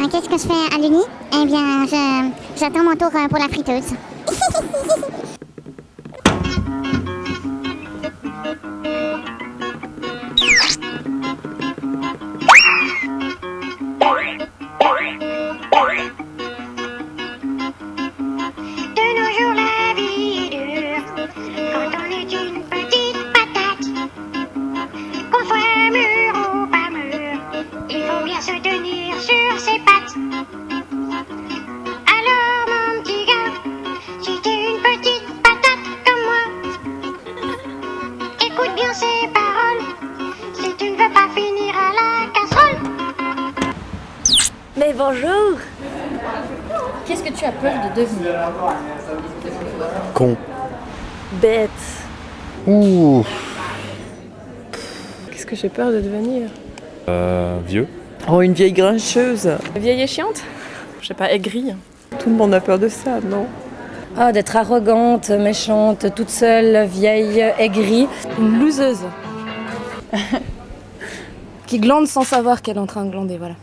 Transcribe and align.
Euh, 0.00 0.06
Qu'est-ce 0.12 0.28
que 0.28 0.38
je 0.38 0.46
fais 0.46 0.74
à 0.74 0.78
l'Uni? 0.78 1.02
Eh 1.32 1.46
bien, 1.46 1.86
j'attends 2.56 2.84
mon 2.84 2.94
tour 2.94 3.10
euh, 3.14 3.28
pour 3.28 3.38
la 3.38 3.48
friteuse. 3.48 3.94
Mais 44.78 44.92
bonjour 44.96 45.58
Qu'est-ce 47.06 47.22
que 47.22 47.32
tu 47.32 47.44
as 47.44 47.52
peur 47.52 47.72
de 47.88 48.00
devenir 48.00 48.32
Con. 50.14 50.36
Bête 51.40 51.70
Ouh. 52.66 53.24
Qu'est-ce 55.30 55.46
que 55.46 55.56
j'ai 55.56 55.68
peur 55.68 55.90
de 55.90 56.00
devenir 56.00 56.48
Euh, 57.08 57.58
vieux. 57.66 57.88
Oh, 58.30 58.40
une 58.42 58.52
vieille 58.52 58.72
grincheuse. 58.72 59.50
Vieille 59.74 60.02
et 60.02 60.06
chiante 60.06 60.42
Je 61.00 61.08
sais 61.08 61.14
pas, 61.14 61.32
aigrie. 61.32 61.74
Tout 62.18 62.28
le 62.30 62.36
monde 62.36 62.54
a 62.54 62.60
peur 62.60 62.78
de 62.78 62.88
ça, 62.88 63.20
non 63.24 63.46
Ah, 64.16 64.32
d'être 64.32 64.54
arrogante, 64.56 65.30
méchante, 65.30 66.14
toute 66.14 66.30
seule, 66.30 66.86
vieille, 66.86 67.40
aigrie. 67.58 68.06
Une 68.38 68.60
loseuse. 68.60 69.00
qui 71.66 71.78
glande 71.80 72.06
sans 72.06 72.22
savoir 72.24 72.62
qu'elle 72.62 72.76
est 72.76 72.80
en 72.80 72.86
train 72.86 73.04
de 73.04 73.10
glander, 73.10 73.38
voilà. 73.38 73.54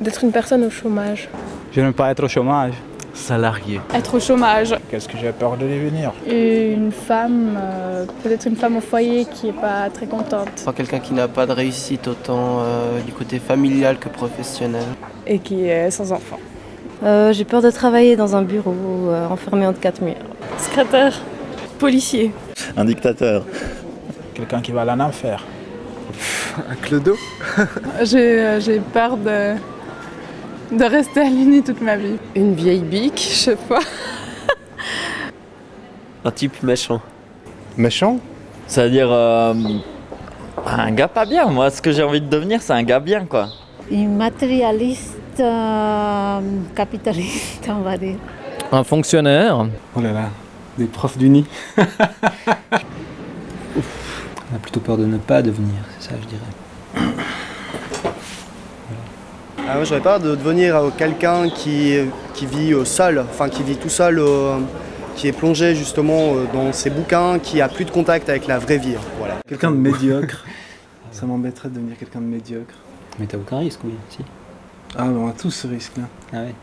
D'être 0.00 0.24
une 0.24 0.32
personne 0.32 0.64
au 0.64 0.70
chômage. 0.70 1.28
Je 1.72 1.80
n'aime 1.80 1.92
pas 1.92 2.10
être 2.10 2.24
au 2.24 2.28
chômage. 2.28 2.74
Salarié. 3.14 3.80
Être 3.94 4.14
au 4.14 4.20
chômage. 4.20 4.76
Qu'est-ce 4.90 5.08
que 5.08 5.16
j'ai 5.16 5.32
peur 5.32 5.56
de 5.56 5.62
devenir 5.66 6.12
Une 6.26 6.92
femme, 6.92 7.56
euh, 7.56 8.04
peut-être 8.22 8.46
une 8.46 8.56
femme 8.56 8.76
au 8.76 8.80
foyer 8.80 9.24
qui 9.24 9.48
est 9.48 9.58
pas 9.58 9.88
très 9.88 10.06
contente. 10.06 10.48
Enfin, 10.58 10.72
quelqu'un 10.74 10.98
qui 10.98 11.14
n'a 11.14 11.26
pas 11.26 11.46
de 11.46 11.52
réussite 11.52 12.08
autant 12.08 12.60
euh, 12.60 13.00
du 13.00 13.12
côté 13.12 13.38
familial 13.38 13.98
que 13.98 14.10
professionnel. 14.10 14.84
Et 15.26 15.38
qui 15.38 15.66
est 15.66 15.90
sans 15.90 16.12
enfant. 16.12 16.38
Euh, 17.02 17.32
J'ai 17.32 17.44
peur 17.44 17.62
de 17.62 17.70
travailler 17.70 18.16
dans 18.16 18.36
un 18.36 18.42
bureau 18.42 18.74
euh, 19.08 19.26
enfermé 19.28 19.66
entre 19.66 19.80
quatre 19.80 20.02
murs. 20.02 20.14
Secrétaire. 20.58 21.14
Policier. 21.78 22.32
Un 22.76 22.84
dictateur. 22.84 23.44
Quelqu'un 24.34 24.60
qui 24.60 24.72
va 24.72 24.82
à 24.82 25.12
faire. 25.12 25.44
Un 26.70 26.74
clodo? 26.74 27.16
J'ai 28.02 28.40
euh, 28.40 28.60
j'ai 28.60 28.80
peur 28.80 29.18
de, 29.18 29.54
de 30.70 30.84
rester 30.84 31.20
à 31.20 31.28
l'Uni 31.28 31.62
toute 31.62 31.80
ma 31.80 31.96
vie. 31.96 32.16
Une 32.34 32.54
vieille 32.54 32.80
bique, 32.80 33.18
je 33.18 33.34
sais 33.34 33.56
pas. 33.56 33.80
Un 36.24 36.30
type 36.30 36.62
méchant. 36.62 37.00
Méchant 37.76 38.18
C'est-à-dire 38.66 39.08
euh, 39.10 39.54
un 40.66 40.90
gars 40.92 41.08
pas 41.08 41.24
bien. 41.24 41.46
Moi, 41.46 41.70
ce 41.70 41.80
que 41.80 41.92
j'ai 41.92 42.02
envie 42.02 42.20
de 42.20 42.28
devenir, 42.28 42.60
c'est 42.62 42.72
un 42.72 42.82
gars 42.82 43.00
bien, 43.00 43.24
quoi. 43.26 43.48
Une 43.90 44.16
matérialiste 44.16 45.18
euh, 45.38 46.40
capitaliste, 46.74 47.68
on 47.68 47.82
va 47.82 47.96
dire. 47.96 48.16
Un 48.72 48.82
fonctionnaire. 48.82 49.66
Oh 49.94 50.00
là 50.00 50.12
là, 50.12 50.28
des 50.76 50.86
profs 50.86 51.16
d'uni. 51.18 51.44
On 54.52 54.56
a 54.56 54.58
plutôt 54.60 54.80
peur 54.80 54.96
de 54.96 55.04
ne 55.04 55.18
pas 55.18 55.42
devenir, 55.42 55.74
c'est 55.98 56.10
ça 56.10 56.16
je 56.20 56.26
dirais. 56.26 56.65
Ah, 59.68 59.74
moi, 59.74 59.84
j'aurais 59.84 60.00
peur 60.00 60.20
de 60.20 60.34
devenir 60.36 60.76
euh, 60.76 60.90
quelqu'un 60.96 61.48
qui, 61.48 61.96
qui 62.34 62.46
vit 62.46 62.72
euh, 62.72 62.84
seul, 62.84 63.18
enfin 63.18 63.48
qui 63.48 63.62
vit 63.62 63.76
tout 63.76 63.88
seul, 63.88 64.18
euh, 64.18 64.58
qui 65.16 65.26
est 65.28 65.32
plongé 65.32 65.74
justement 65.74 66.34
euh, 66.34 66.44
dans 66.52 66.72
ses 66.72 66.90
bouquins, 66.90 67.38
qui 67.40 67.60
a 67.60 67.68
plus 67.68 67.84
de 67.84 67.90
contact 67.90 68.28
avec 68.28 68.46
la 68.46 68.58
vraie 68.58 68.78
vie. 68.78 68.94
hein, 68.96 69.00
Voilà. 69.18 69.34
Quelqu'un 69.48 69.70
de 69.72 69.76
médiocre. 69.76 70.44
ça 71.10 71.26
m'embêterait 71.26 71.68
de 71.68 71.74
devenir 71.74 71.98
quelqu'un 71.98 72.20
de 72.20 72.26
médiocre. 72.26 72.74
Mais 73.18 73.26
t'as 73.26 73.38
aucun 73.38 73.58
risque, 73.58 73.80
oui. 73.84 73.94
Si. 74.10 74.18
Ah, 74.96 75.04
mais 75.06 75.18
on 75.18 75.28
a 75.28 75.32
tous 75.32 75.50
ce 75.50 75.66
risque-là. 75.66 76.04
Ah 76.32 76.36
ouais. 76.36 76.54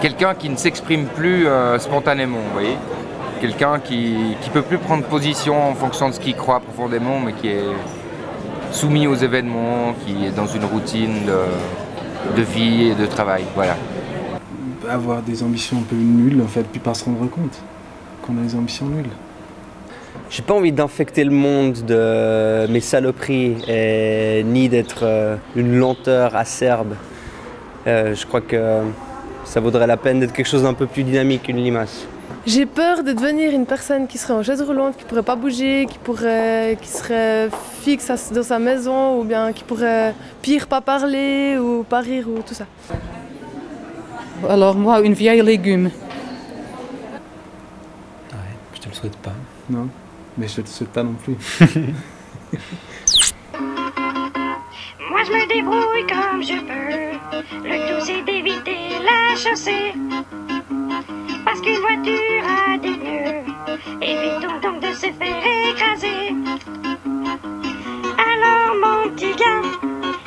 Quelqu'un 0.00 0.34
qui 0.34 0.48
ne 0.48 0.56
s'exprime 0.56 1.06
plus 1.06 1.46
euh, 1.46 1.78
spontanément, 1.78 2.38
vous 2.38 2.52
voyez 2.52 2.76
Quelqu'un 3.40 3.78
qui 3.80 4.14
ne 4.46 4.52
peut 4.52 4.62
plus 4.62 4.78
prendre 4.78 5.04
position 5.04 5.70
en 5.70 5.74
fonction 5.74 6.08
de 6.08 6.14
ce 6.14 6.20
qu'il 6.20 6.34
croit 6.34 6.60
profondément, 6.60 7.18
mais 7.20 7.32
qui 7.32 7.48
est 7.48 7.62
soumis 8.72 9.06
aux 9.06 9.14
événements, 9.16 9.94
qui 10.04 10.26
est 10.26 10.30
dans 10.30 10.46
une 10.46 10.64
routine 10.64 11.26
de, 11.26 11.38
de 12.36 12.42
vie 12.42 12.88
et 12.88 12.94
de 12.94 13.06
travail. 13.06 13.44
Voilà. 13.54 13.76
Avoir 14.88 15.22
des 15.22 15.42
ambitions 15.42 15.78
un 15.78 15.82
peu 15.82 15.96
nulles 15.96 16.42
en 16.42 16.48
fait, 16.48 16.64
puis 16.64 16.80
pas 16.80 16.94
se 16.94 17.04
rendre 17.04 17.28
compte 17.28 17.58
qu'on 18.22 18.36
a 18.38 18.42
des 18.42 18.54
ambitions 18.54 18.86
nulles. 18.86 19.10
J'ai 20.30 20.42
pas 20.42 20.54
envie 20.54 20.72
d'infecter 20.72 21.24
le 21.24 21.30
monde 21.30 21.84
de 21.86 22.66
mes 22.68 22.80
saloperies 22.80 23.56
et 23.68 24.42
ni 24.44 24.68
d'être 24.68 25.00
euh, 25.02 25.36
une 25.56 25.76
lenteur 25.76 26.34
acerbe. 26.34 26.94
Euh, 27.86 28.14
je 28.14 28.26
crois 28.26 28.40
que 28.40 28.80
ça 29.44 29.60
vaudrait 29.60 29.86
la 29.86 29.96
peine 29.96 30.20
d'être 30.20 30.32
quelque 30.32 30.48
chose 30.48 30.62
d'un 30.62 30.74
peu 30.74 30.86
plus 30.86 31.02
dynamique 31.02 31.42
qu'une 31.42 31.62
limace. 31.62 32.06
J'ai 32.46 32.66
peur 32.66 33.04
de 33.04 33.12
devenir 33.12 33.52
une 33.52 33.66
personne 33.66 34.06
qui 34.06 34.18
serait 34.18 34.34
en 34.34 34.42
chaise 34.42 34.60
roulante, 34.62 34.96
qui 34.96 35.04
pourrait 35.04 35.22
pas 35.22 35.36
bouger, 35.36 35.86
qui 35.88 35.98
pourrait, 35.98 36.76
qui 36.80 36.88
serait 36.88 37.48
fixe 37.80 38.32
dans 38.32 38.42
sa 38.42 38.58
maison, 38.58 39.20
ou 39.20 39.24
bien 39.24 39.52
qui 39.52 39.64
pourrait 39.64 40.14
pire 40.42 40.66
pas 40.66 40.80
parler 40.80 41.56
ou 41.58 41.84
pas 41.84 42.00
rire 42.00 42.26
ou 42.28 42.42
tout 42.42 42.54
ça. 42.54 42.66
Alors 44.48 44.74
moi, 44.74 45.00
une 45.00 45.14
vieille 45.14 45.42
légume. 45.42 45.84
Ouais, 45.84 45.90
je 48.74 48.80
te 48.80 48.88
le 48.88 48.94
souhaite 48.94 49.16
pas. 49.18 49.34
Non, 49.70 49.88
mais 50.36 50.48
je 50.48 50.56
te 50.56 50.60
le 50.62 50.66
souhaite 50.66 50.90
pas 50.90 51.04
non 51.04 51.14
plus. 51.14 51.36
Moi 55.10 55.20
je 55.24 55.32
me 55.32 55.46
débrouille 55.46 56.06
comme 56.06 56.42
je 56.42 56.58
peux. 56.68 57.68
Le 57.68 57.76
tout 57.88 58.04
c'est 58.04 58.22
d'éviter 58.24 58.98
la 59.04 59.36
chaussée. 59.36 59.92
Qu'une 61.62 61.78
voiture 61.78 62.44
a 62.44 62.76
des 62.78 62.96
nœuds. 62.96 63.44
Évitons 64.00 64.58
donc 64.62 64.80
de 64.82 64.92
se 64.94 65.06
faire 65.12 65.42
écraser. 65.70 66.34
Alors 68.18 68.74
mon 68.82 69.08
petit 69.10 69.34
gars, 69.36 69.62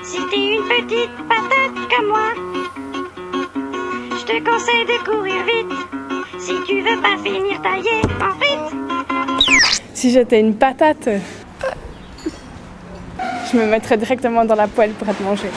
si 0.02 0.20
t'es 0.30 0.56
une 0.56 0.64
petite 0.64 1.16
patate 1.28 1.78
comme 1.90 2.08
moi, 2.08 2.30
je 4.12 4.24
te 4.26 4.50
conseille 4.50 4.86
de 4.86 4.98
courir 5.04 5.44
vite. 5.44 5.74
Si 6.40 6.54
tu 6.68 6.82
veux 6.82 7.02
pas 7.02 7.18
finir 7.22 7.62
taillé 7.62 8.02
en 8.22 8.32
frites. 8.40 9.82
Si 9.94 10.12
j'étais 10.12 10.40
une 10.40 10.56
patate, 10.56 11.10
je 13.52 13.58
me 13.58 13.66
mettrais 13.66 13.98
directement 13.98 14.46
dans 14.46 14.56
la 14.56 14.68
poêle 14.68 14.92
pour 14.92 15.10
être 15.10 15.22
mangée. 15.22 15.52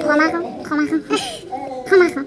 Trois 0.00 0.16
marins, 0.16 0.42
trois 0.64 0.76
marins. 0.76 1.00
Trois 1.86 1.98
marins. 1.98 2.24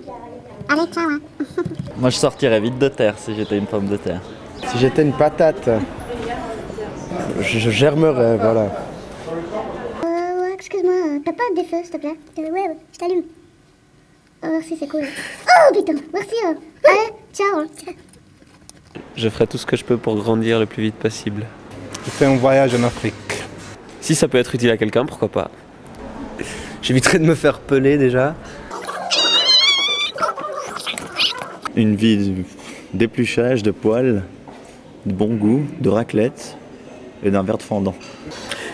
Allez, 0.72 0.88
ciao. 0.92 1.10
hein. 1.10 1.20
Moi, 1.98 2.10
je 2.10 2.16
sortirais 2.18 2.60
vite 2.60 2.78
de 2.80 2.88
terre 2.88 3.16
si 3.18 3.36
j'étais 3.36 3.58
une 3.58 3.66
pomme 3.68 3.88
de 3.88 3.98
terre. 3.98 4.22
Si 4.72 4.78
j'étais 4.78 5.02
une 5.02 5.14
patate, 5.14 5.70
je, 7.42 7.60
je 7.60 7.70
germerais, 7.70 8.38
voilà. 8.38 8.62
Euh, 10.04 10.42
ouais, 10.42 10.54
excuse-moi, 10.54 10.94
euh, 10.94 11.20
t'as 11.26 11.34
pas 11.34 11.44
des 11.56 11.64
feux, 11.64 11.78
s'il 11.84 11.92
te 11.92 11.98
plaît? 11.98 12.16
Euh, 12.40 12.42
Ouais, 12.44 12.50
ouais, 12.52 12.78
je 12.94 12.98
t'allume. 12.98 13.24
Oh, 14.44 14.48
merci, 14.52 14.76
c'est 14.80 14.88
cool. 14.88 15.04
Oh, 15.04 15.74
putain, 15.74 15.94
merci. 16.14 16.36
euh. 16.46 16.54
Allez, 16.88 17.14
ciao. 17.34 17.60
hein. 17.60 17.68
Je 19.16 19.30
ferais 19.30 19.46
tout 19.48 19.58
ce 19.58 19.66
que 19.66 19.76
je 19.76 19.84
peux 19.84 19.98
pour 19.98 20.16
grandir 20.16 20.60
le 20.60 20.66
plus 20.66 20.84
vite 20.84 20.96
possible. 20.96 21.46
Je 22.06 22.10
fais 22.12 22.26
un 22.26 22.38
voyage 22.38 22.74
en 22.76 22.84
Afrique. 22.84 23.14
Si 24.00 24.16
ça 24.16 24.28
peut 24.28 24.38
être 24.40 24.56
utile 24.56 24.72
à 24.72 24.78
quelqu'un, 24.78 25.06
pourquoi 25.06 25.28
pas? 25.28 25.52
J'éviterais 26.82 27.20
de 27.20 27.26
me 27.26 27.36
faire 27.36 27.60
peler 27.60 27.98
déjà. 27.98 28.36
Une 31.76 31.96
vie 31.96 32.34
d'épluchage, 32.94 33.64
de 33.64 33.72
poils, 33.72 34.24
de 35.06 35.14
bon 35.14 35.36
goût, 35.36 35.62
de 35.80 35.90
raclette 35.90 36.58
et 37.24 37.32
d'un 37.32 37.44
verre 37.44 37.58
de 37.58 37.64
fondant. 37.64 37.96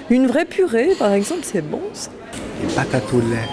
Une 0.09 0.27
vraie 0.27 0.45
purée, 0.45 0.89
par 0.97 1.13
exemple, 1.13 1.41
c'est 1.43 1.61
bon 1.61 1.81
ça. 1.93 2.09
Les 2.61 2.73
patates 2.73 3.13
au 3.13 3.19
lait. 3.19 3.47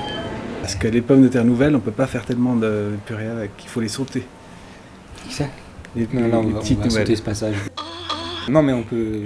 Parce 0.62 0.76
que 0.76 0.88
les 0.88 1.02
pommes 1.02 1.22
de 1.22 1.28
terre 1.28 1.44
nouvelles, 1.44 1.76
on 1.76 1.80
peut 1.80 1.90
pas 1.90 2.06
faire 2.06 2.24
tellement 2.24 2.56
de 2.56 2.92
purée 3.04 3.26
avec, 3.26 3.50
il 3.62 3.68
faut 3.68 3.80
les 3.80 3.88
sauter. 3.88 4.24
Qui 5.26 5.34
ça 5.34 5.44
Les, 5.94 6.08
Non, 6.12 6.20
non, 6.22 6.26
les 6.28 6.34
on 6.34 6.40
va, 6.52 6.60
on 6.60 6.84
va 6.84 6.90
sauter 6.90 7.16
ce 7.16 7.22
passage. 7.22 7.56
Non, 8.48 8.62
mais 8.62 8.72
on 8.72 8.82
peut. 8.82 9.20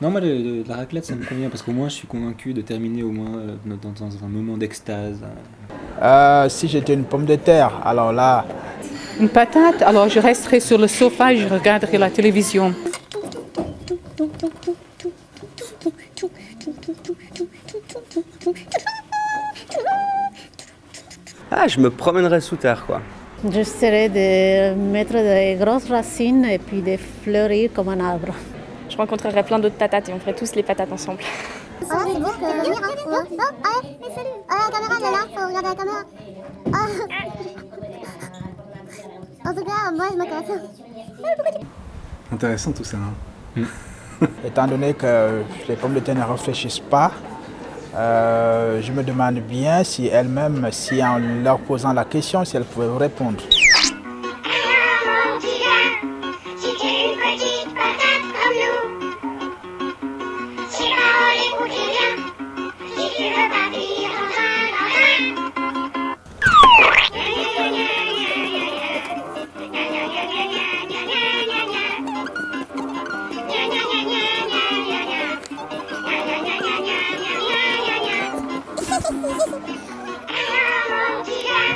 Non, 0.00 0.10
moi, 0.10 0.20
le- 0.20 0.36
le- 0.38 0.64
la 0.68 0.76
raclette, 0.76 1.04
ça 1.04 1.14
me 1.16 1.24
convient 1.24 1.48
parce 1.48 1.62
qu'au 1.62 1.72
moins, 1.72 1.88
je 1.88 1.94
suis 1.94 2.06
convaincu 2.06 2.52
de 2.52 2.60
terminer 2.60 3.02
au 3.02 3.10
moins 3.10 3.38
euh, 3.38 3.54
dans, 3.66 3.90
dans 4.06 4.24
un 4.24 4.28
moment 4.28 4.56
d'extase. 4.56 5.20
Euh, 6.02 6.48
si 6.48 6.68
j'étais 6.68 6.94
une 6.94 7.04
pomme 7.04 7.24
de 7.24 7.36
terre, 7.36 7.80
alors 7.84 8.12
là, 8.12 8.44
Une 9.20 9.28
patate, 9.28 9.82
alors 9.82 10.08
je 10.08 10.18
resterai 10.18 10.60
sur 10.60 10.78
le 10.78 10.88
sofa 10.88 11.32
et 11.32 11.36
je 11.36 11.48
regarderai 11.48 11.98
la 11.98 12.10
télévision. 12.10 12.74
Ah, 21.50 21.68
je 21.68 21.78
me 21.78 21.90
promènerais 21.90 22.40
sous 22.40 22.56
terre, 22.56 22.84
quoi. 22.86 23.00
J'essaierai 23.48 24.08
de 24.08 24.74
mettre 24.74 25.12
des 25.12 25.56
grosses 25.60 25.88
racines 25.88 26.44
et 26.46 26.58
puis 26.58 26.82
de 26.82 26.96
fleurir 27.22 27.70
comme 27.72 27.90
un 27.90 28.00
arbre. 28.00 28.34
Je 28.88 28.96
rencontrerai 28.96 29.42
plein 29.42 29.58
d'autres 29.58 29.76
patates 29.76 30.08
et 30.08 30.12
on 30.12 30.18
ferait 30.18 30.34
tous 30.34 30.54
les 30.54 30.62
patates 30.62 30.90
ensemble. 30.90 31.20
Ah, 31.90 31.98
c'est 32.06 32.14
venir, 32.14 32.28
hein. 32.82 32.94
Oh, 33.06 33.12
allez, 33.12 33.98
salut. 34.14 34.28
La 34.48 34.70
caméra, 34.72 34.94
elle 34.98 35.04
est 35.04 35.10
là, 35.10 35.22
faut 35.34 35.46
regarder 35.46 35.68
la 35.68 35.74
caméra. 35.74 36.04
En 39.46 39.52
tout 39.54 39.64
cas, 39.64 39.90
moi, 39.94 40.06
je 40.12 40.16
m'intéresse. 40.16 40.60
Intéressant 42.32 42.72
tout 42.72 42.84
ça. 42.84 42.96
hein. 42.96 43.62
étant 44.44 44.66
donné 44.66 44.94
que 44.94 45.42
les 45.68 45.76
pommes 45.76 45.94
de 45.94 46.00
terre 46.00 46.14
ne 46.14 46.22
réfléchissent 46.22 46.78
pas, 46.80 47.12
euh, 47.94 48.80
je 48.82 48.90
me 48.92 49.02
demande 49.02 49.36
bien 49.40 49.84
si 49.84 50.06
elles-mêmes, 50.06 50.66
si 50.72 51.02
en 51.04 51.18
leur 51.18 51.58
posant 51.58 51.92
la 51.92 52.04
question, 52.04 52.44
si 52.44 52.56
elles 52.56 52.64
pouvaient 52.64 52.96
répondre. 52.96 53.42